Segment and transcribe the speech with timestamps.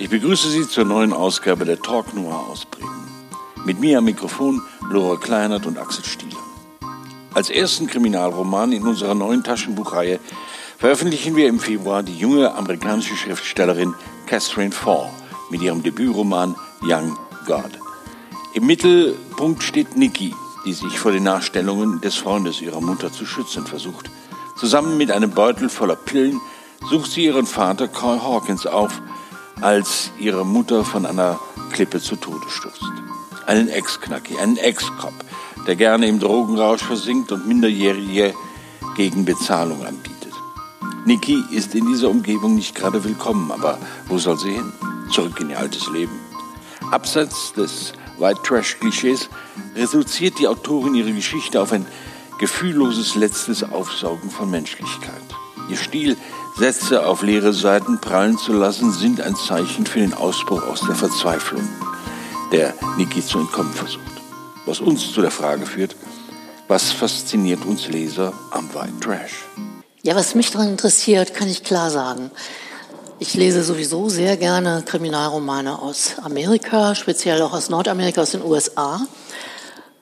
[0.00, 3.06] Ich begrüße Sie zur neuen Ausgabe der Talk Noir aus Bremen.
[3.66, 6.38] Mit mir am Mikrofon Laura Kleinert und Axel Stieler.
[7.34, 10.18] Als ersten Kriminalroman in unserer neuen Taschenbuchreihe
[10.78, 13.94] veröffentlichen wir im Februar die junge amerikanische Schriftstellerin
[14.26, 15.10] Catherine Fall
[15.50, 17.78] mit ihrem Debütroman Young God.
[18.54, 23.66] Im Mittelpunkt steht Nikki, die sich vor den Nachstellungen des Freundes ihrer Mutter zu schützen
[23.66, 24.10] versucht.
[24.56, 26.40] Zusammen mit einem Beutel voller Pillen
[26.88, 29.02] sucht sie ihren Vater Carl Hawkins auf,
[29.60, 31.38] als ihre Mutter von einer
[31.72, 32.84] Klippe zu Tode stürzt.
[33.46, 35.14] Einen Ex-Knacki, einen Ex-Cop,
[35.66, 38.34] der gerne im Drogenrausch versinkt und Minderjährige
[38.96, 40.32] gegen Bezahlung anbietet.
[41.04, 44.72] Niki ist in dieser Umgebung nicht gerade willkommen, aber wo soll sie hin?
[45.10, 46.18] Zurück in ihr altes Leben.
[46.90, 49.28] Abseits des White Trash-Klischees
[49.74, 51.86] reduziert die Autorin ihre Geschichte auf ein
[52.38, 55.29] gefühlloses letztes Aufsaugen von Menschlichkeit.
[55.76, 56.16] Stil,
[56.56, 60.94] Sätze auf leere Seiten prallen zu lassen, sind ein Zeichen für den Ausbruch aus der
[60.94, 61.66] Verzweiflung,
[62.52, 64.04] der Niki zu entkommen versucht.
[64.66, 65.96] Was uns zu der Frage führt,
[66.68, 69.46] was fasziniert uns Leser am White Trash?
[70.02, 72.30] Ja, was mich daran interessiert, kann ich klar sagen.
[73.18, 79.00] Ich lese sowieso sehr gerne Kriminalromane aus Amerika, speziell auch aus Nordamerika, aus den USA.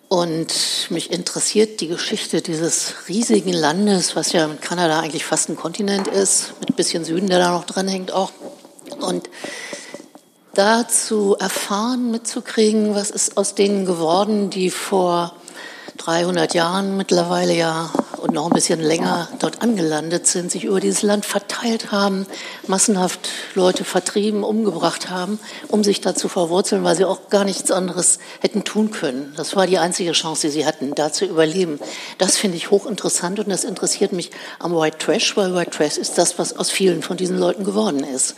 [0.09, 0.55] Und
[0.89, 6.09] mich interessiert die Geschichte dieses riesigen Landes, was ja mit Kanada eigentlich fast ein Kontinent
[6.09, 8.33] ist, mit ein bisschen Süden, der da noch dran hängt auch.
[9.01, 9.29] Und
[10.55, 15.35] da zu erfahren, mitzukriegen, was ist aus denen geworden, die vor
[15.99, 21.03] 300 Jahren mittlerweile ja und noch ein bisschen länger dort angelandet sind, sich über dieses
[21.03, 22.27] Land verteilt haben,
[22.67, 25.39] massenhaft Leute vertrieben, umgebracht haben,
[25.69, 29.33] um sich da zu verwurzeln, weil sie auch gar nichts anderes hätten tun können.
[29.37, 31.79] Das war die einzige Chance, die sie hatten, da zu überleben.
[32.19, 36.19] Das finde ich hochinteressant und das interessiert mich am White Trash, weil White Trash ist
[36.19, 38.35] das, was aus vielen von diesen Leuten geworden ist.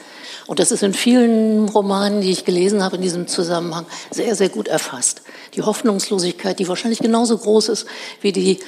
[0.47, 4.49] Und das ist in vielen Romanen, die ich gelesen habe in diesem Zusammenhang, sehr, sehr
[4.49, 5.23] gut erfasst.
[5.55, 7.87] Die Hoffnungslosigkeit, die wahrscheinlich genauso groß ist
[8.21, 8.59] wie die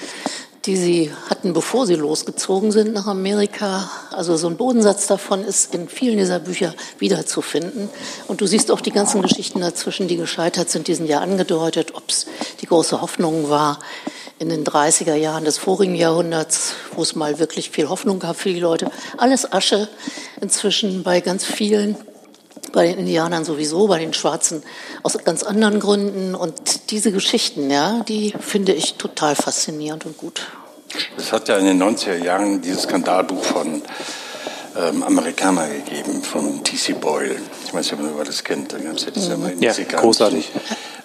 [0.67, 3.91] die sie hatten, bevor sie losgezogen sind nach Amerika.
[4.11, 7.89] Also so ein Bodensatz davon ist in vielen dieser Bücher wiederzufinden.
[8.28, 11.95] Und du siehst auch die ganzen Geschichten dazwischen, die gescheitert sind, die sind ja angedeutet,
[11.95, 12.27] ob es
[12.61, 13.81] die große Hoffnung war
[14.39, 18.53] in den 30er Jahren des vorigen Jahrhunderts, wo es mal wirklich viel Hoffnung gab für
[18.53, 18.91] die Leute.
[19.17, 19.89] Alles Asche
[20.41, 21.97] inzwischen bei ganz vielen
[22.73, 24.62] bei den Indianern sowieso, bei den Schwarzen
[25.03, 26.34] aus ganz anderen Gründen.
[26.34, 30.47] Und diese Geschichten, ja, die finde ich total faszinierend und gut.
[31.17, 33.83] Es hat ja in den 90er Jahren dieses Skandalbuch von
[34.77, 36.95] ähm, Amerikaner gegeben, von T.C.
[36.95, 37.37] Boyle.
[37.67, 38.72] Ich weiß nicht, ob man das kennt.
[38.72, 39.61] Da gab es ja diese mhm.
[39.61, 40.51] ja, großartig.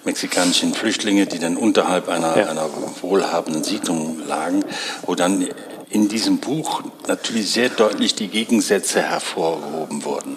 [0.04, 2.46] mexikanischen Flüchtlinge, die dann unterhalb einer, ja.
[2.46, 2.68] einer
[3.02, 4.64] wohlhabenden Siedlung lagen,
[5.04, 5.46] wo dann
[5.90, 10.36] in diesem Buch natürlich sehr deutlich die Gegensätze hervorgehoben wurden.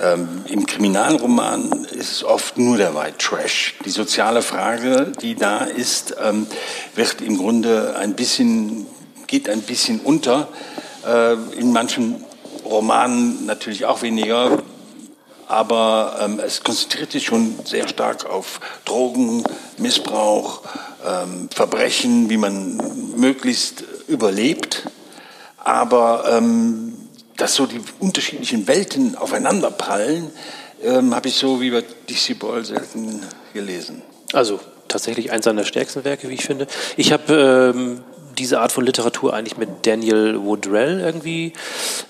[0.00, 3.74] Ähm, Im Kriminalroman ist es oft nur der White Trash.
[3.84, 6.46] Die soziale Frage, die da ist, ähm,
[6.94, 8.86] wird im Grunde ein bisschen,
[9.26, 10.48] geht ein bisschen unter.
[11.04, 12.24] Äh, in manchen
[12.64, 14.62] Romanen natürlich auch weniger,
[15.48, 19.42] aber ähm, es konzentriert sich schon sehr stark auf Drogen,
[19.78, 20.62] Missbrauch,
[21.04, 22.76] ähm, Verbrechen, wie man
[23.16, 24.84] möglichst überlebt.
[25.56, 26.87] Aber ähm,
[27.38, 30.30] dass so die unterschiedlichen Welten aufeinanderprallen,
[30.82, 33.22] ähm, habe ich so wie bei DC Boyle selten
[33.54, 34.02] gelesen.
[34.32, 36.66] Also tatsächlich eins seiner stärksten Werke, wie ich finde.
[36.96, 38.04] Ich habe ähm,
[38.38, 41.52] diese Art von Literatur eigentlich mit Daniel Woodrell irgendwie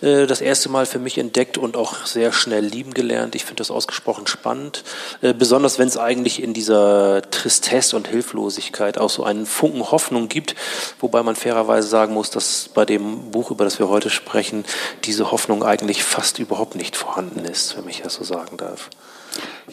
[0.00, 3.34] äh, das erste Mal für mich entdeckt und auch sehr schnell lieben gelernt.
[3.34, 4.84] Ich finde das ausgesprochen spannend,
[5.22, 10.28] äh, besonders wenn es eigentlich in dieser Tristesse und Hilflosigkeit auch so einen Funken Hoffnung
[10.28, 10.54] gibt,
[11.00, 14.64] wobei man fairerweise sagen muss, dass bei dem Buch, über das wir heute sprechen,
[15.04, 18.90] diese Hoffnung eigentlich fast überhaupt nicht vorhanden ist, wenn ich das so sagen darf.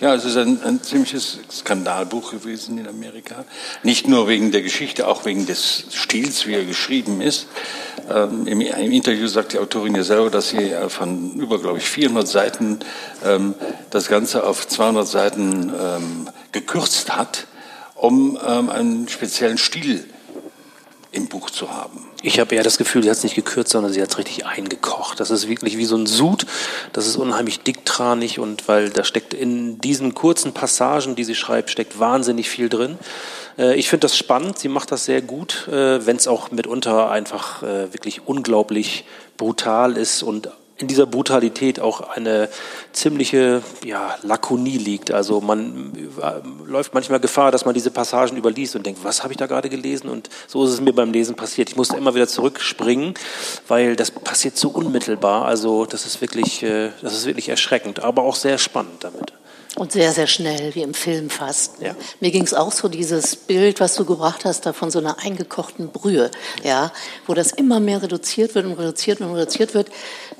[0.01, 3.45] Ja, es ist ein, ein, ziemliches Skandalbuch gewesen in Amerika.
[3.81, 7.47] Nicht nur wegen der Geschichte, auch wegen des Stils, wie er geschrieben ist.
[8.09, 11.77] Ähm, im, im, Interview sagt die Autorin ja selber, dass sie äh, von über, glaube
[11.77, 12.79] ich, 400 Seiten
[13.23, 13.55] ähm,
[13.89, 17.47] das Ganze auf 200 Seiten ähm, gekürzt hat,
[17.95, 20.03] um ähm, einen speziellen Stil
[21.15, 22.07] im Buch zu haben.
[22.21, 24.45] Ich habe eher das Gefühl, sie hat es nicht gekürzt, sondern sie hat es richtig
[24.45, 25.19] eingekocht.
[25.19, 26.45] Das ist wirklich wie so ein Sud.
[26.93, 31.69] Das ist unheimlich dicktranig und weil da steckt in diesen kurzen Passagen, die sie schreibt,
[31.69, 32.97] steckt wahnsinnig viel drin.
[33.57, 34.59] Äh, ich finde das spannend.
[34.59, 39.05] Sie macht das sehr gut, äh, wenn es auch mitunter einfach äh, wirklich unglaublich
[39.37, 42.49] brutal ist und in dieser Brutalität auch eine
[42.91, 45.11] ziemliche ja, Lakonie liegt.
[45.11, 49.31] Also man äh, läuft manchmal Gefahr, dass man diese Passagen überliest und denkt, was habe
[49.31, 50.09] ich da gerade gelesen?
[50.09, 51.69] Und so ist es mir beim Lesen passiert.
[51.69, 53.13] Ich musste immer wieder zurückspringen,
[53.67, 55.45] weil das passiert so unmittelbar.
[55.45, 59.33] Also das ist wirklich, äh, das ist wirklich erschreckend, aber auch sehr spannend damit.
[59.75, 61.81] Und sehr, sehr schnell, wie im Film fast.
[61.81, 61.95] Ja.
[62.21, 65.19] Mir ging es auch so, dieses Bild, was du gebracht hast, da von so einer
[65.19, 66.31] eingekochten Brühe,
[66.63, 66.93] ja,
[67.27, 69.89] wo das immer mehr reduziert wird und reduziert und reduziert wird.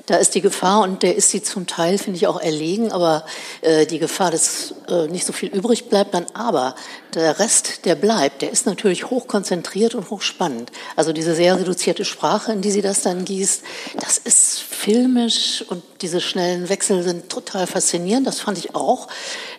[0.06, 3.26] Da ist die Gefahr, und der ist sie zum Teil, finde ich, auch erlegen, aber
[3.60, 6.24] äh, die Gefahr, dass äh, nicht so viel übrig bleibt dann.
[6.32, 6.74] Aber
[7.14, 10.70] der Rest, der bleibt, der ist natürlich hochkonzentriert und hochspannend.
[10.96, 13.62] Also diese sehr reduzierte Sprache, in die sie das dann gießt,
[14.00, 18.26] das ist filmisch und diese schnellen Wechsel sind total faszinierend.
[18.26, 19.08] Das fand ich auch.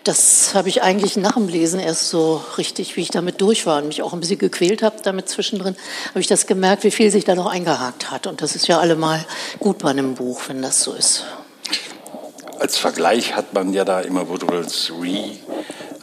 [0.04, 3.81] Das habe ich eigentlich nach dem Lesen erst so richtig, wie ich damit durch war
[3.81, 5.75] und mich auch ein bisschen gequält habe damit zwischendrin,
[6.10, 8.28] habe ich das gemerkt, wie viel sich da noch eingehakt hat.
[8.28, 9.25] Und das ist ja allemal
[9.60, 11.25] gut bei einem Buch, wenn das so ist.
[12.60, 15.31] Als Vergleich hat man ja da immer Woodwells Re,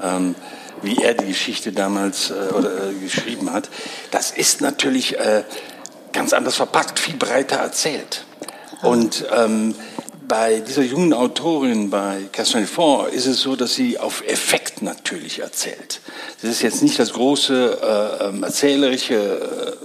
[0.02, 0.34] ähm,
[0.82, 3.68] wie er die Geschichte damals äh, oder, äh, geschrieben hat.
[4.10, 5.44] Das ist natürlich äh,
[6.12, 8.24] ganz anders verpackt, viel breiter erzählt.
[8.82, 9.74] Und ähm,
[10.28, 15.40] bei dieser jungen Autorin, bei Catherine Ford, ist es so, dass sie auf Effekt natürlich
[15.40, 16.00] erzählt.
[16.40, 19.76] Das ist jetzt nicht das große äh, ähm, erzählerische äh,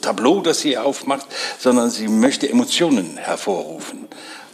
[0.00, 1.26] Tableau, das sie aufmacht,
[1.58, 4.08] sondern sie möchte Emotionen hervorrufen,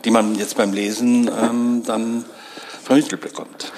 [0.05, 2.25] die man jetzt beim Lesen ähm, dann
[2.83, 3.73] vermittelt bekommt.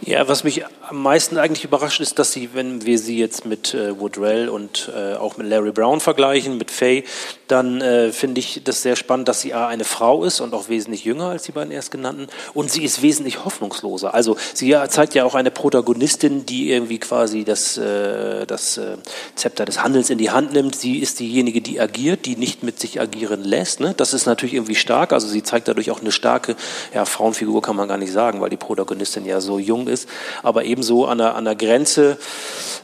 [0.00, 3.72] Ja, was mich am meisten eigentlich überrascht ist, dass sie, wenn wir sie jetzt mit
[3.72, 7.04] äh, Woodrell und äh, auch mit Larry Brown vergleichen, mit Faye,
[7.48, 10.68] dann äh, finde ich das sehr spannend, dass sie A, eine Frau ist und auch
[10.68, 14.12] wesentlich jünger als die beiden erstgenannten und sie ist wesentlich hoffnungsloser.
[14.12, 18.98] Also sie zeigt ja auch eine Protagonistin, die irgendwie quasi das, äh, das äh,
[19.34, 20.74] Zepter des Handels in die Hand nimmt.
[20.74, 23.80] Sie ist diejenige, die agiert, die nicht mit sich agieren lässt.
[23.80, 23.94] Ne?
[23.96, 25.14] Das ist natürlich irgendwie stark.
[25.14, 26.54] Also sie zeigt dadurch auch eine starke
[26.92, 30.06] ja, Frauenfigur, kann man gar nicht sagen, weil die Protagonistin ja so jung ist,
[30.42, 32.18] aber ebenso an der, an der Grenze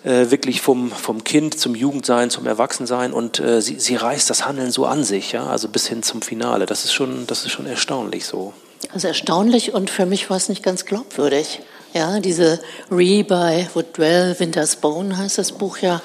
[0.04, 4.46] äh, wirklich vom, vom Kind zum Jugendsein, zum Erwachsensein und äh, sie, sie reißt das
[4.46, 6.66] Handeln so an sich, ja, also bis hin zum Finale.
[6.66, 8.52] Das ist schon, das ist schon erstaunlich so.
[8.94, 11.60] Also erstaunlich und für mich war es nicht ganz glaubwürdig.
[11.92, 12.60] Ja, diese
[12.90, 16.00] Re by Woodwell, Winter's Bone heißt das Buch ja,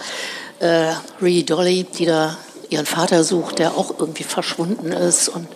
[0.59, 2.35] äh, Re Dolly, die da
[2.73, 5.47] ihren Vater sucht, der auch irgendwie verschwunden ist und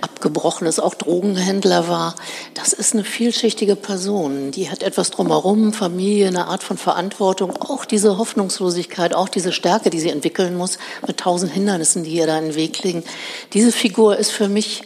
[0.00, 2.14] abgebrochen ist, auch Drogenhändler war.
[2.54, 4.50] Das ist eine vielschichtige Person.
[4.50, 9.90] Die hat etwas drumherum, Familie, eine Art von Verantwortung, auch diese Hoffnungslosigkeit, auch diese Stärke,
[9.90, 13.02] die sie entwickeln muss, mit tausend Hindernissen, die ihr da in den Weg liegen.
[13.52, 14.82] Diese Figur ist für mich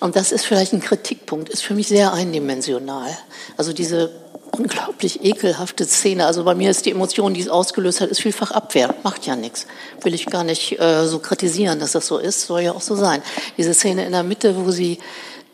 [0.00, 3.16] und das ist vielleicht ein Kritikpunkt, ist für mich sehr eindimensional.
[3.56, 4.10] Also diese
[4.52, 6.26] unglaublich ekelhafte Szene.
[6.26, 8.94] Also bei mir ist die Emotion, die es ausgelöst hat, ist vielfach Abwehr.
[9.02, 9.66] Macht ja nichts.
[10.02, 12.46] Will ich gar nicht äh, so kritisieren, dass das so ist.
[12.46, 13.22] Soll ja auch so sein.
[13.56, 14.98] Diese Szene in der Mitte, wo sie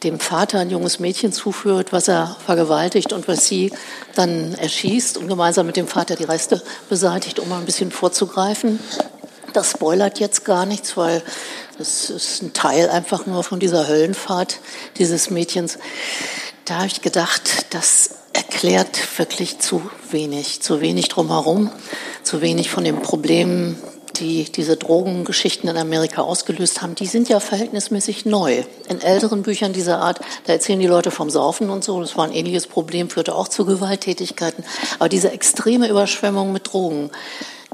[0.03, 3.73] dem Vater ein junges Mädchen zuführt, was er vergewaltigt und was sie
[4.15, 8.79] dann erschießt und gemeinsam mit dem Vater die Reste beseitigt, um mal ein bisschen vorzugreifen.
[9.53, 11.23] Das spoilert jetzt gar nichts, weil
[11.79, 14.61] das ist ein Teil einfach nur von dieser Höllenfahrt
[14.99, 15.79] dieses Mädchens.
[16.67, 18.11] Da habe ich gedacht, das
[18.49, 21.71] erklärt wirklich zu wenig, zu wenig drumherum,
[22.23, 23.77] zu wenig von den Problemen,
[24.21, 28.63] die diese Drogengeschichten in Amerika ausgelöst haben, die sind ja verhältnismäßig neu.
[28.89, 32.25] In älteren Büchern dieser Art, da erzählen die Leute vom Saufen und so, das war
[32.25, 34.65] ein ähnliches Problem, führte auch zu Gewalttätigkeiten.
[34.99, 37.11] Aber diese extreme Überschwemmung mit Drogen,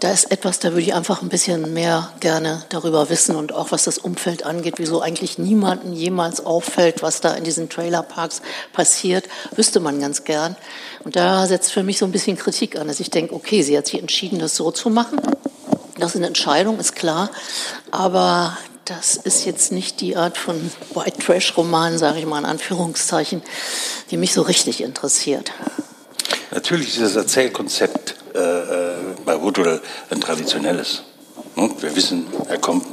[0.02, 3.70] da ist etwas, da würde ich einfach ein bisschen mehr gerne darüber wissen und auch
[3.70, 9.28] was das Umfeld angeht, wieso eigentlich niemanden jemals auffällt, was da in diesen Trailerparks passiert,
[9.54, 10.56] wüsste man ganz gern.
[11.04, 13.78] Und da setzt für mich so ein bisschen Kritik an, dass ich denke, okay, sie
[13.78, 15.20] hat sich entschieden, das so zu machen.
[15.96, 17.30] Das ist eine Entscheidung, ist klar.
[17.92, 22.44] Aber das ist jetzt nicht die Art von White Trash Roman, sage ich mal in
[22.44, 23.40] Anführungszeichen,
[24.10, 25.52] die mich so richtig interessiert.
[26.50, 28.81] Natürlich ist das Erzählkonzept äh, äh,
[29.24, 31.02] bei Woodwell ein traditionelles.
[31.56, 31.70] Ne?
[31.80, 32.86] Wir wissen, er kommt,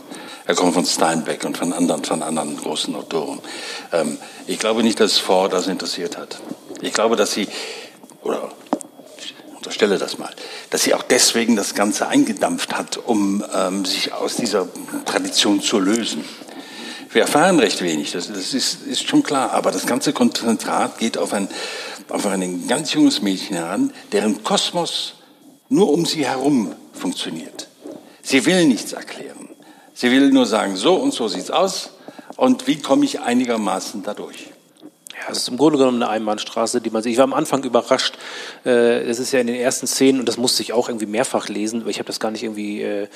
[0.46, 3.40] er kommt von Steinbeck und von anderen, von anderen großen Autoren.
[3.92, 4.18] Ähm,
[4.48, 6.40] ich glaube nicht, dass Ford das interessiert hat.
[6.82, 7.48] Ich glaube, dass sie,
[8.24, 8.52] oder
[9.56, 10.34] unterstelle das mal,
[10.70, 14.68] dass sie auch deswegen das Ganze eingedampft hat, um ähm, sich aus dieser
[15.06, 16.24] Tradition zu lösen.
[17.12, 21.18] Wir erfahren recht wenig, das, das ist, ist, schon klar, aber das ganze Konzentrat geht
[21.18, 21.50] auf ein,
[22.08, 25.16] auf ein ganz junges Mädchen heran, deren Kosmos
[25.70, 27.68] nur um sie herum funktioniert.
[28.22, 29.50] Sie will nichts erklären.
[29.94, 31.92] Sie will nur sagen, so und so sieht's aus
[32.36, 34.52] und wie komme ich einigermaßen dadurch.
[35.30, 37.14] Es ist im Grunde genommen eine Einbahnstraße, die man sieht.
[37.14, 38.18] Ich war am Anfang überrascht.
[38.66, 41.50] Äh, es ist ja in den ersten Szenen, und das musste ich auch irgendwie mehrfach
[41.50, 43.08] lesen, weil ich habe das gar nicht irgendwie äh,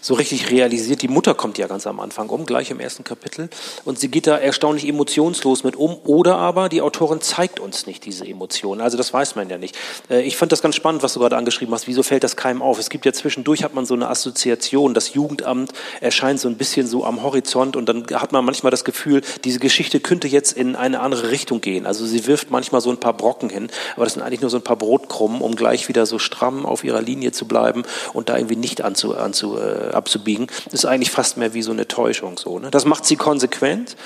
[0.00, 1.02] so richtig realisiert.
[1.02, 3.48] Die Mutter kommt ja ganz am Anfang um, gleich im ersten Kapitel.
[3.84, 5.96] Und sie geht da erstaunlich emotionslos mit um.
[6.04, 8.80] Oder aber die Autorin zeigt uns nicht diese Emotionen.
[8.80, 9.76] Also das weiß man ja nicht.
[10.10, 11.86] Äh, ich fand das ganz spannend, was du gerade angeschrieben hast.
[11.86, 12.78] Wieso fällt das keinem auf?
[12.78, 14.94] Es gibt ja zwischendurch, hat man so eine Assoziation.
[14.94, 18.84] Das Jugendamt erscheint so ein bisschen so am Horizont und dann hat man manchmal das
[18.84, 21.84] Gefühl, diese Geschichte könnte jetzt in eine andere Richtung gehen.
[21.84, 24.58] Also sie wirft manchmal so ein paar Brocken hin, aber das sind eigentlich nur so
[24.58, 28.36] ein paar Brotkrumen, um gleich wieder so stramm auf ihrer Linie zu bleiben und da
[28.36, 30.46] irgendwie nicht anzu, anzu, äh, abzubiegen.
[30.66, 32.38] Das ist eigentlich fast mehr wie so eine Täuschung.
[32.38, 32.70] So, ne?
[32.70, 33.96] Das macht sie konsequent,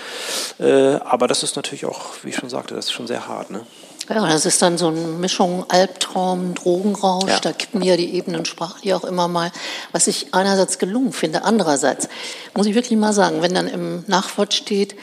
[0.58, 3.50] äh, aber das ist natürlich auch, wie ich schon sagte, das ist schon sehr hart.
[3.50, 3.60] Ne?
[4.08, 7.40] Ja, das ist dann so eine Mischung Albtraum, Drogenrausch, ja.
[7.40, 9.52] da kippen ja die Ebenen sprachlich auch immer mal,
[9.92, 11.44] was ich einerseits gelungen finde.
[11.44, 12.08] Andererseits
[12.54, 14.96] muss ich wirklich mal sagen, wenn dann im Nachwort steht,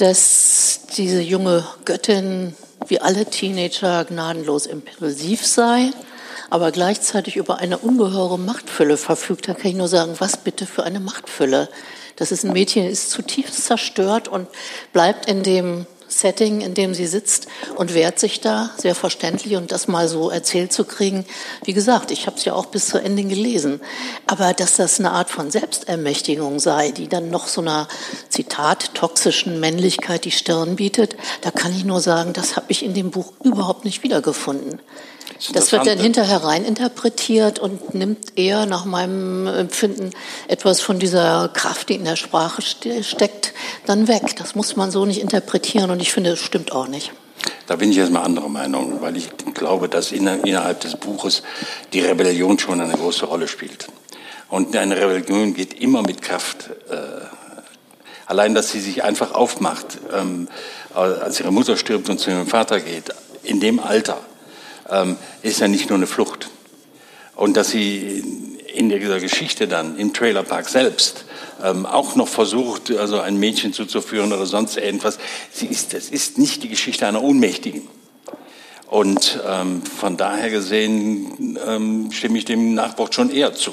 [0.00, 2.56] dass diese junge Göttin
[2.88, 5.90] wie alle Teenager gnadenlos impulsiv sei,
[6.48, 10.84] aber gleichzeitig über eine ungeheure Machtfülle verfügt, dann kann ich nur sagen, was bitte für
[10.84, 11.68] eine Machtfülle.
[12.16, 14.48] Das ist ein Mädchen, ist zutiefst zerstört und
[14.92, 19.72] bleibt in dem Setting, in dem sie sitzt und wehrt sich da, sehr verständlich und
[19.72, 21.24] das mal so erzählt zu kriegen.
[21.64, 23.80] Wie gesagt, ich habe es ja auch bis zu Ende gelesen.
[24.26, 27.88] Aber dass das eine Art von Selbstermächtigung sei, die dann noch so einer,
[28.28, 32.94] Zitat, toxischen Männlichkeit die Stirn bietet, da kann ich nur sagen, das habe ich in
[32.94, 34.80] dem Buch überhaupt nicht wiedergefunden.
[35.54, 40.10] Das wird dann hinterher rein interpretiert und nimmt eher nach meinem Empfinden
[40.48, 43.52] etwas von dieser Kraft, die in der Sprache steckt,
[43.86, 44.36] dann weg.
[44.36, 47.12] Das muss man so nicht interpretieren und ich finde, es stimmt auch nicht.
[47.66, 51.42] Da bin ich erstmal anderer Meinung, weil ich glaube, dass innerhalb des Buches
[51.92, 53.86] die Rebellion schon eine große Rolle spielt.
[54.48, 56.70] Und eine Rebellion geht immer mit Kraft.
[56.90, 56.96] Äh,
[58.26, 60.48] allein, dass sie sich einfach aufmacht, ähm,
[60.94, 63.14] als ihre Mutter stirbt und zu ihrem Vater geht,
[63.44, 64.18] in dem Alter,
[64.88, 66.48] ähm, ist ja nicht nur eine Flucht.
[67.36, 71.24] Und dass sie in dieser Geschichte dann im Trailerpark selbst
[71.62, 75.18] ähm, auch noch versucht, also ein Mädchen zuzuführen oder sonst irgendwas,
[75.52, 77.82] sie ist, das ist nicht die Geschichte einer Ohnmächtigen.
[78.88, 83.72] Und ähm, von daher gesehen ähm, stimme ich dem Nachwort schon eher zu.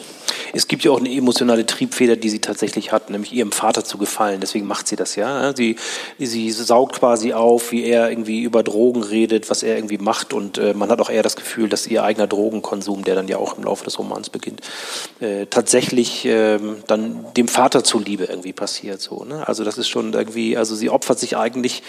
[0.53, 3.97] Es gibt ja auch eine emotionale Triebfeder, die sie tatsächlich hat, nämlich ihrem Vater zu
[3.97, 4.39] gefallen.
[4.41, 5.55] Deswegen macht sie das ja.
[5.55, 5.75] Sie,
[6.19, 10.33] sie saugt quasi auf, wie er irgendwie über Drogen redet, was er irgendwie macht.
[10.33, 13.37] Und äh, man hat auch eher das Gefühl, dass ihr eigener Drogenkonsum, der dann ja
[13.37, 14.61] auch im Laufe des Romans beginnt,
[15.19, 19.01] äh, tatsächlich äh, dann dem Vater zuliebe irgendwie passiert.
[19.01, 19.47] So, ne?
[19.47, 21.83] Also das ist schon irgendwie, also sie opfert sich eigentlich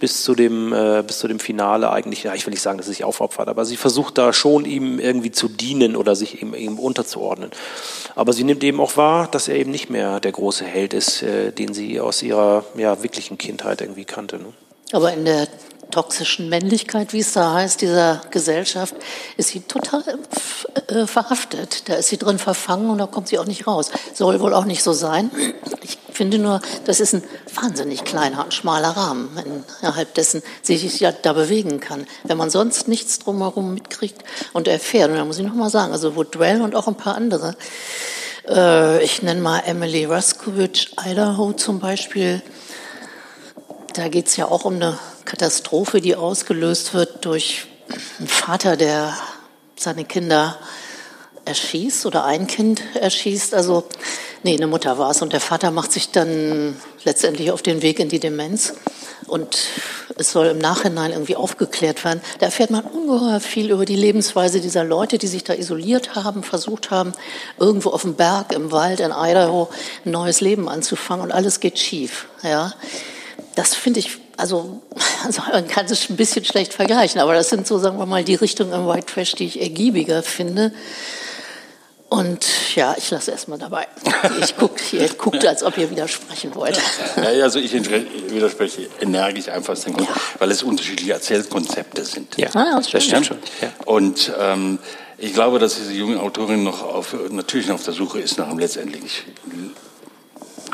[0.00, 2.86] bis zu dem, äh, bis zu dem Finale eigentlich, ja, ich will nicht sagen, dass
[2.86, 6.54] sie sich aufopfert, aber sie versucht da schon ihm irgendwie zu dienen oder sich ihm,
[6.54, 7.50] ihm unterzuordnen.
[8.14, 11.22] Aber sie nimmt eben auch wahr, dass er eben nicht mehr der große Held ist,
[11.22, 14.38] äh, den sie aus ihrer ja, wirklichen Kindheit irgendwie kannte.
[14.38, 14.52] Ne?
[14.92, 15.48] Aber in der
[15.90, 18.94] toxischen Männlichkeit, wie es da heißt, dieser Gesellschaft,
[19.36, 20.02] ist sie total
[20.88, 21.88] äh, verhaftet.
[21.88, 23.90] Da ist sie drin verfangen und da kommt sie auch nicht raus.
[24.12, 25.30] Soll wohl auch nicht so sein.
[25.82, 29.28] Ich finde nur, das ist ein wahnsinnig kleiner und schmaler Rahmen,
[29.80, 32.06] innerhalb dessen sich ja da bewegen kann.
[32.22, 36.16] Wenn man sonst nichts drumherum mitkriegt und erfährt, und da muss ich nochmal sagen, also
[36.16, 37.56] Woodwell und auch ein paar andere,
[38.48, 42.42] äh, ich nenne mal Emily Ruskowitsch, Idaho zum Beispiel,
[43.94, 47.66] da geht es ja auch um eine Katastrophe, die ausgelöst wird durch
[48.18, 49.16] einen Vater, der
[49.76, 50.58] seine Kinder
[51.44, 53.54] erschießt oder ein Kind erschießt.
[53.54, 53.84] Also,
[54.42, 55.22] nee, eine Mutter war es.
[55.22, 58.74] Und der Vater macht sich dann letztendlich auf den Weg in die Demenz.
[59.26, 59.58] Und
[60.16, 62.20] es soll im Nachhinein irgendwie aufgeklärt werden.
[62.38, 66.42] Da erfährt man ungeheuer viel über die Lebensweise dieser Leute, die sich da isoliert haben,
[66.42, 67.12] versucht haben,
[67.58, 69.70] irgendwo auf dem Berg, im Wald, in Idaho
[70.04, 72.26] ein neues Leben anzufangen und alles geht schief.
[72.42, 72.74] Ja,
[73.54, 74.82] das finde ich also,
[75.24, 78.24] also man kann es ein bisschen schlecht vergleichen, aber das sind so, sagen wir mal,
[78.24, 80.72] die Richtungen im White Trash, die ich ergiebiger finde.
[82.08, 82.46] Und
[82.76, 83.88] ja, ich lasse erstmal dabei.
[84.40, 86.78] Ich guck, ihr guckt, als ob ihr widersprechen wollt.
[87.16, 90.06] Ja, also ich widerspreche energisch einfach, ja.
[90.38, 92.36] weil es unterschiedliche Erzählkonzepte sind.
[92.36, 93.38] Ja, ah, das, das stimmt schon.
[93.60, 93.72] Ja.
[93.84, 94.78] Und ähm,
[95.18, 98.48] ich glaube, dass diese junge Autorin noch auf, natürlich noch auf der Suche ist nach
[98.48, 99.24] einem letztendlich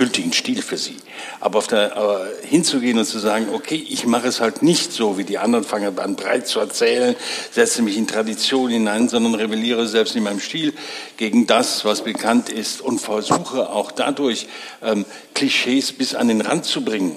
[0.01, 0.97] gültigen Stil für sie.
[1.41, 5.19] Aber, auf der, aber hinzugehen und zu sagen, okay, ich mache es halt nicht so,
[5.19, 7.15] wie die anderen, fange an breit zu erzählen,
[7.51, 10.73] setze mich in Tradition hinein, sondern rebelliere selbst in meinem Stil
[11.19, 14.47] gegen das, was bekannt ist und versuche auch dadurch
[14.83, 15.05] ähm,
[15.35, 17.15] Klischees bis an den Rand zu bringen.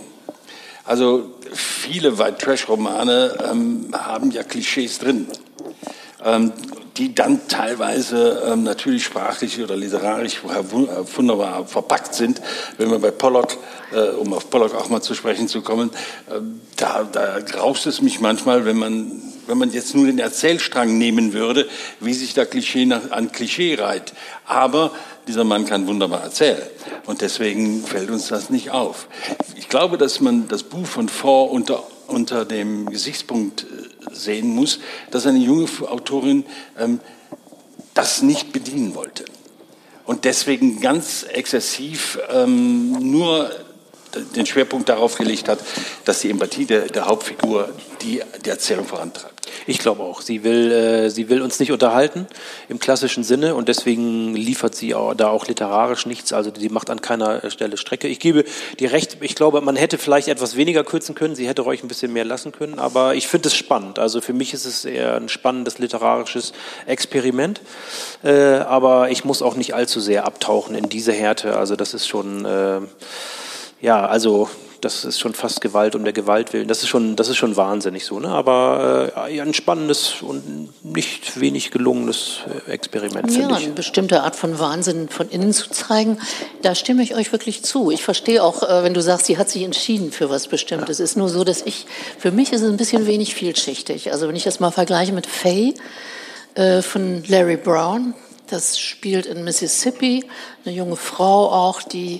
[0.84, 5.28] Also viele White Trash Romane ähm, haben ja Klischees drin.
[6.26, 6.52] Ähm,
[6.98, 12.42] die dann teilweise ähm, natürlich sprachlich oder literarisch wunderbar verpackt sind.
[12.78, 13.58] Wenn wir bei Pollock
[13.94, 15.92] äh, um auf Pollock auch mal zu sprechen zu kommen,
[16.30, 16.40] äh,
[16.78, 21.34] da, da graust es mich manchmal, wenn man, wenn man jetzt nur den Erzählstrang nehmen
[21.34, 21.68] würde,
[22.00, 24.14] wie sich da Klischee nach, an Klischee reiht.
[24.46, 24.92] Aber
[25.28, 26.62] dieser Mann kann wunderbar erzählen.
[27.06, 29.08] Und deswegen fällt uns das nicht auf.
[29.56, 34.80] Ich glaube, dass man das Buch von Ford unter, unter dem Gesichtspunkt äh, sehen muss,
[35.12, 36.46] dass eine junge Autorin
[36.78, 37.00] ähm,
[37.94, 39.26] das nicht bedienen wollte.
[40.06, 43.52] Und deswegen ganz exzessiv ähm, nur
[44.36, 45.60] den Schwerpunkt darauf gelegt hat,
[46.06, 47.70] dass die Empathie der, der Hauptfigur
[48.02, 49.34] die, die Erzählung vorantreibt.
[49.66, 50.22] Ich glaube auch.
[50.22, 52.28] Sie will, äh, sie will uns nicht unterhalten
[52.70, 56.34] im klassischen Sinne und deswegen liefert sie auch, da auch literarisch nichts.
[56.34, 58.08] Also die macht an keiner Stelle Strecke.
[58.08, 58.46] Ich gebe
[58.80, 59.18] dir recht.
[59.22, 61.36] Ich glaube, man hätte vielleicht etwas weniger kürzen können.
[61.36, 62.80] Sie hätte euch ein bisschen mehr lassen können.
[62.80, 64.00] Aber ich finde es spannend.
[64.00, 66.54] Also für mich ist es eher ein spannendes literarisches
[66.86, 67.62] Experiment.
[68.24, 71.58] Äh, aber ich muss auch nicht allzu sehr abtauchen in diese Härte.
[71.58, 72.82] Also das ist schon, äh,
[73.84, 74.50] ja, also
[74.80, 76.68] das ist schon fast Gewalt um der Gewalt willen.
[76.68, 78.20] Das ist schon, das ist schon wahnsinnig so.
[78.20, 78.30] Ne?
[78.30, 83.66] Aber äh, ein spannendes und nicht wenig gelungenes äh, Experiment, ja, finde ich.
[83.66, 86.18] eine bestimmte Art von Wahnsinn von innen zu zeigen,
[86.62, 87.92] da stimme ich euch wirklich zu.
[87.92, 91.00] Ich verstehe auch, äh, wenn du sagst, sie hat sich entschieden für was Bestimmtes.
[91.00, 91.86] Es ist nur so, dass ich,
[92.18, 94.12] für mich ist es ein bisschen wenig vielschichtig.
[94.14, 95.74] Also wenn ich das mal vergleiche mit Faye
[96.56, 98.14] äh, von Larry Brown,
[98.50, 100.26] das spielt in Mississippi,
[100.66, 102.20] eine junge Frau auch, die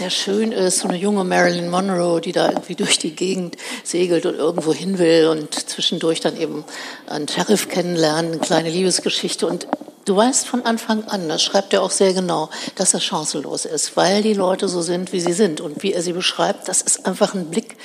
[0.00, 4.24] sehr schön ist, so eine junge Marilyn Monroe, die da irgendwie durch die Gegend segelt
[4.24, 6.64] und irgendwo hin will und zwischendurch dann eben
[7.06, 9.68] einen Sheriff kennenlernen, eine kleine Liebesgeschichte und
[10.06, 13.98] Du weißt von Anfang an, das schreibt er auch sehr genau, dass er chancenlos ist,
[13.98, 15.60] weil die Leute so sind, wie sie sind.
[15.60, 17.76] Und wie er sie beschreibt, das ist einfach ein Blick,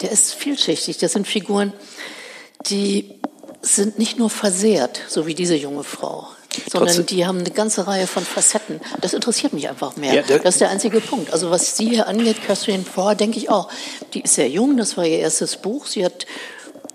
[0.00, 0.98] der ist vielschichtig.
[0.98, 1.72] Das sind Figuren,
[2.66, 3.20] die
[3.62, 6.26] sind nicht nur versehrt, so wie diese junge Frau
[6.70, 7.06] sondern Trotzdem.
[7.06, 8.80] die haben eine ganze Reihe von Facetten.
[9.00, 10.14] Das interessiert mich einfach mehr.
[10.14, 11.32] Ja, das ist der einzige Punkt.
[11.32, 13.68] Also was sie hier angeht, Catherine Ford, denke ich auch,
[14.14, 15.86] die ist sehr jung, das war ihr erstes Buch.
[15.86, 16.26] Sie hat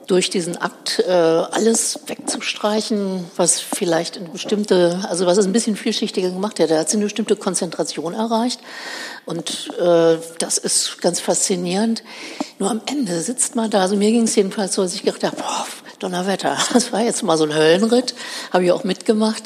[0.08, 5.76] durch diesen Akt äh, alles wegzustreichen, was vielleicht in bestimmte, also was es ein bisschen
[5.76, 6.60] vielschichtiger gemacht.
[6.60, 8.62] Da hat sie eine bestimmte Konzentration erreicht
[9.26, 12.04] und äh, das ist ganz faszinierend.
[12.58, 15.24] Nur am Ende sitzt man da, also mir ging es jedenfalls so, dass ich gedacht
[15.24, 15.68] habe, boah,
[16.00, 18.14] Donnerwetter, das war jetzt mal so ein Höllenritt,
[18.52, 19.44] habe ich auch mitgemacht.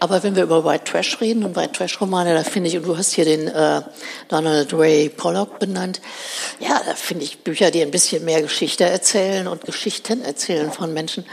[0.00, 2.86] Aber wenn wir über White Trash reden und White Trash Romane, da finde ich, und
[2.86, 3.82] du hast hier den äh,
[4.28, 6.00] Donald Ray Pollock benannt,
[6.58, 10.92] ja, da finde ich Bücher, die ein bisschen mehr Geschichte erzählen und Geschichten erzählen von
[10.92, 11.24] Menschen,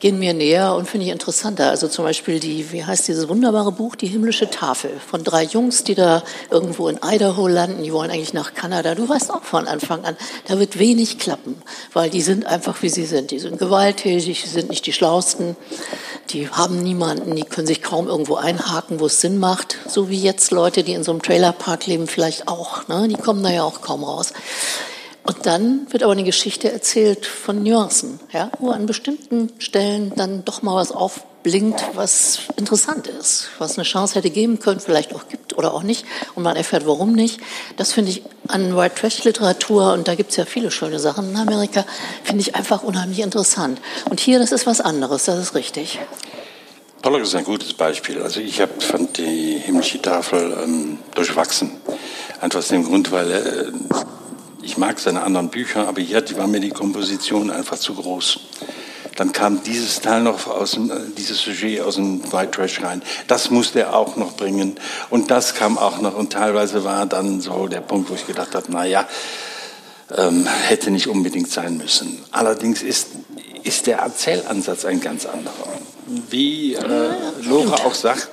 [0.00, 1.70] gehen mir näher und finde ich interessanter.
[1.70, 5.84] Also zum Beispiel die, wie heißt dieses wunderbare Buch, Die himmlische Tafel, von drei Jungs,
[5.84, 8.94] die da irgendwo in Idaho landen, die wollen eigentlich nach Kanada.
[8.94, 11.56] Du weißt auch von Anfang an, da wird wenig klappen,
[11.92, 13.30] weil die sind einfach, wie sie sind.
[13.30, 15.56] Die sind gewalttätig, die sind nicht die Schlausten,
[16.30, 19.78] die haben niemanden, die können sich kaum irgendwo einhaken, wo es Sinn macht.
[19.88, 22.88] So wie jetzt Leute, die in so einem Trailerpark leben, vielleicht auch.
[22.88, 23.08] Ne?
[23.08, 24.32] Die kommen da ja auch kaum raus.
[25.22, 30.44] Und dann wird aber eine Geschichte erzählt von Nuancen, ja, wo an bestimmten Stellen dann
[30.44, 30.92] doch mal was
[31.46, 35.82] aufblinkt, was interessant ist, was eine Chance hätte geben können, vielleicht auch gibt oder auch
[35.82, 36.04] nicht.
[36.34, 37.40] Und man erfährt, warum nicht.
[37.76, 41.30] Das finde ich an White Trash Literatur, und da gibt es ja viele schöne Sachen
[41.30, 41.84] in Amerika,
[42.24, 43.80] finde ich einfach unheimlich interessant.
[44.10, 46.00] Und hier, das ist was anderes, das ist richtig.
[47.02, 48.20] Pollock ist ein gutes Beispiel.
[48.20, 51.70] Also ich hab, fand die himmlische Tafel ähm, durchwachsen.
[52.40, 53.72] Einfach aus dem Grund, weil äh,
[54.62, 58.40] ich mag seine anderen Bücher, aber hier war mir die Komposition einfach zu groß.
[59.16, 63.02] Dann kam dieses Teil noch aus dem, äh, dieses Sujet aus dem White Trash rein.
[63.26, 64.78] Das musste er auch noch bringen.
[65.10, 66.14] Und das kam auch noch.
[66.14, 69.08] Und teilweise war dann so der Punkt, wo ich gedacht habe, na ja,
[70.16, 72.22] ähm, hätte nicht unbedingt sein müssen.
[72.30, 73.08] Allerdings ist,
[73.64, 75.54] ist der Erzählansatz ein ganz anderer.
[76.30, 77.10] Wie äh,
[77.42, 78.28] Lora auch sagt,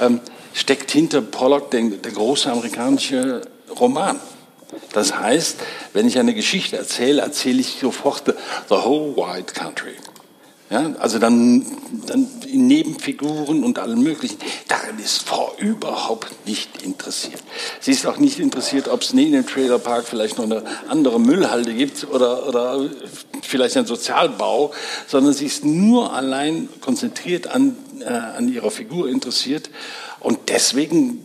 [0.00, 0.20] ähm,
[0.54, 3.42] steckt hinter Pollock der, der große amerikanische
[3.78, 4.18] Roman.
[4.92, 5.58] Das heißt,
[5.92, 8.32] wenn ich eine Geschichte erzähle, erzähle ich sofort the,
[8.68, 9.94] the whole white country.
[10.72, 11.66] Ja, also dann,
[12.06, 14.38] dann Nebenfiguren und allem Möglichen.
[14.68, 17.42] Daran ist Frau überhaupt nicht interessiert.
[17.78, 21.74] Sie ist auch nicht interessiert, ob es neben dem Trailerpark vielleicht noch eine andere Müllhalde
[21.74, 22.88] gibt oder, oder
[23.42, 24.72] vielleicht ein Sozialbau,
[25.06, 29.68] sondern sie ist nur allein konzentriert an, äh, an ihrer Figur interessiert.
[30.20, 31.20] Und deswegen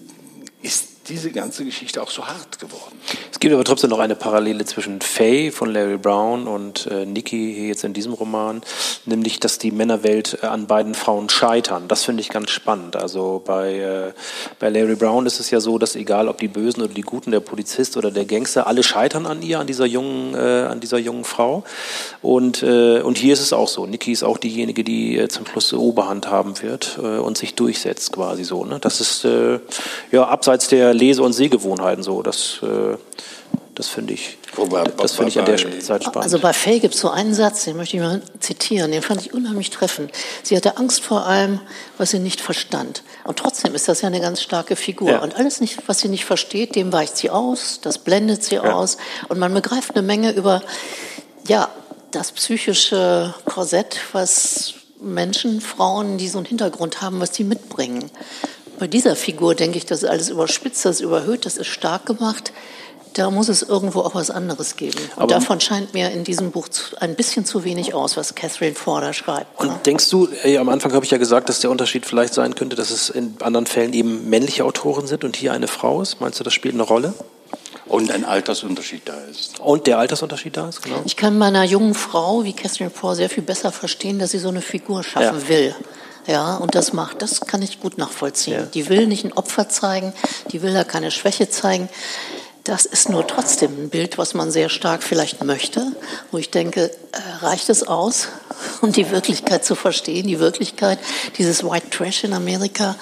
[0.61, 2.99] ist diese ganze Geschichte auch so hart geworden.
[3.37, 7.53] Es gibt aber trotzdem noch eine Parallele zwischen Faye von Larry Brown und äh, Nikki
[7.55, 8.61] hier jetzt in diesem Roman,
[9.05, 11.87] nämlich, dass die Männerwelt äh, an beiden Frauen scheitern.
[11.87, 12.95] Das finde ich ganz spannend.
[12.95, 14.13] Also bei, äh,
[14.57, 17.29] bei Larry Brown ist es ja so, dass egal ob die Bösen oder die Guten,
[17.29, 20.97] der Polizist oder der Gangster, alle scheitern an ihr, an dieser jungen, äh, an dieser
[20.97, 21.63] jungen Frau.
[22.23, 23.85] Und, äh, und hier ist es auch so.
[23.85, 27.53] Nikki ist auch diejenige, die äh, zum Schluss die Oberhand haben wird äh, und sich
[27.53, 28.65] durchsetzt quasi so.
[28.65, 28.79] Ne?
[28.79, 29.59] Das ist äh,
[30.11, 32.23] ja abseits der Lese- und Sehgewohnheiten so.
[32.23, 32.97] Das äh,
[33.77, 34.39] das finde ich,
[34.97, 36.23] das finde ich an der Zeit spannend.
[36.23, 39.21] Also bei Faye gibt es so einen Satz, den möchte ich mal zitieren, den fand
[39.21, 40.11] ich unheimlich treffend.
[40.41, 41.59] Sie hatte Angst vor allem,
[41.99, 43.03] was sie nicht verstand.
[43.23, 45.11] Und trotzdem ist das ja eine ganz starke Figur.
[45.11, 45.19] Ja.
[45.21, 48.63] Und alles, nicht, was sie nicht versteht, dem weicht sie aus, das blendet sie ja.
[48.63, 48.97] aus.
[49.29, 50.63] Und man begreift eine Menge über,
[51.47, 51.69] ja,
[52.09, 58.09] das psychische Korsett, was Menschen, Frauen, die so einen Hintergrund haben, was die mitbringen.
[58.79, 62.07] Bei dieser Figur denke ich, das ist alles überspitzt, das ist überhöht, das ist stark
[62.07, 62.51] gemacht
[63.17, 64.99] da muss es irgendwo auch was anderes geben.
[65.15, 66.67] Und Aber davon scheint mir in diesem Buch
[66.99, 69.59] ein bisschen zu wenig aus, was Catherine Forder schreibt.
[69.59, 69.79] Und ne?
[69.85, 72.75] denkst du, ey, am Anfang habe ich ja gesagt, dass der Unterschied vielleicht sein könnte,
[72.75, 76.21] dass es in anderen Fällen eben männliche Autoren sind und hier eine Frau ist?
[76.21, 77.13] Meinst du, das spielt eine Rolle?
[77.85, 79.59] Und ein Altersunterschied da ist.
[79.61, 81.01] Und der Altersunterschied da ist, genau.
[81.05, 84.49] Ich kann meiner jungen Frau wie Catherine Ford sehr viel besser verstehen, dass sie so
[84.49, 85.47] eine Figur schaffen ja.
[85.47, 85.75] will.
[86.27, 88.53] Ja, und das macht, das kann ich gut nachvollziehen.
[88.59, 88.65] Ja.
[88.65, 90.11] Die will nicht ein Opfer zeigen,
[90.51, 91.87] die will da keine Schwäche zeigen.
[92.67, 95.93] Das ist nur trotzdem ein Bild, was man sehr stark vielleicht möchte,
[96.31, 98.27] wo ich denke, äh, reicht es aus,
[98.81, 100.99] um die Wirklichkeit zu verstehen, die Wirklichkeit
[101.37, 102.97] dieses White Trash in Amerika?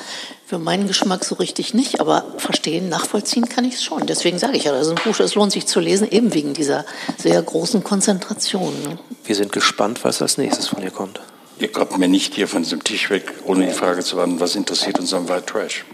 [0.46, 4.06] Für meinen Geschmack so richtig nicht, aber verstehen, nachvollziehen kann ich es schon.
[4.06, 6.54] Deswegen sage ich ja, das ist ein Buch, das lohnt sich zu lesen, eben wegen
[6.54, 6.86] dieser
[7.18, 8.72] sehr großen Konzentration.
[8.84, 9.00] Ne?
[9.24, 11.20] Wir sind gespannt, was als nächstes von ihr kommt.
[11.58, 14.56] Ihr kommt mir nicht hier von diesem Tisch weg, ohne die Frage zu beantworten, was
[14.56, 15.86] interessiert uns am White Trash?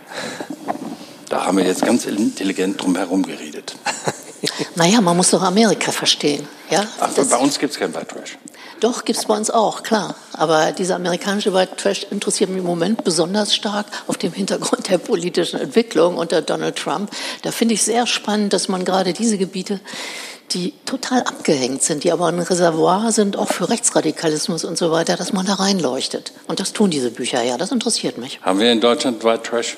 [1.31, 3.73] Da haben wir jetzt ganz intelligent drum herum geredet.
[4.75, 6.45] naja, man muss doch Amerika verstehen.
[6.69, 6.85] Ja?
[6.99, 8.37] Ach, bei uns gibt es kein White Trash.
[8.81, 10.15] Doch, gibt es bei uns auch, klar.
[10.33, 14.97] Aber dieser amerikanische White Trash interessiert mich im Moment besonders stark auf dem Hintergrund der
[14.97, 17.09] politischen Entwicklung unter Donald Trump.
[17.43, 19.79] Da finde ich sehr spannend, dass man gerade diese Gebiete,
[20.51, 25.15] die total abgehängt sind, die aber ein Reservoir sind, auch für Rechtsradikalismus und so weiter,
[25.15, 26.33] dass man da reinleuchtet.
[26.47, 28.41] Und das tun diese Bücher ja, das interessiert mich.
[28.41, 29.77] Haben wir in Deutschland White Trash?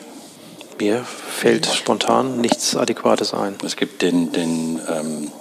[0.80, 3.56] Mir fällt spontan nichts Adäquates ein.
[3.64, 5.32] Es gibt den, den ähm,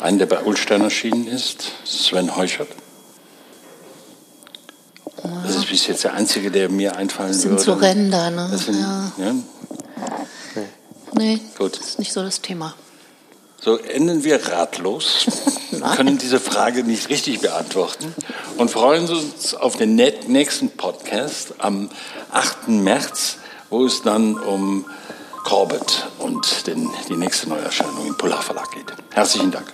[0.00, 2.68] einen, der bei Ulstein erschienen ist, Sven Heuchert.
[5.44, 7.62] Das ist bis jetzt der einzige, der mir einfallen das sind würde.
[7.62, 8.48] so Ränder, ne?
[8.50, 9.12] Das sind, ja.
[9.18, 9.32] ja?
[10.54, 10.68] Nee.
[11.14, 11.78] nee, Gut.
[11.78, 12.74] das ist nicht so das Thema.
[13.60, 15.26] So enden wir ratlos,
[15.96, 18.12] können diese Frage nicht richtig beantworten
[18.56, 21.88] und freuen uns auf den nächsten Podcast am
[22.32, 22.68] 8.
[22.68, 23.36] März
[23.72, 24.84] wo es dann um
[25.44, 28.92] Corbett und den, die nächste Neuerscheinung im Polar Verlag geht.
[29.10, 29.72] Herzlichen Dank.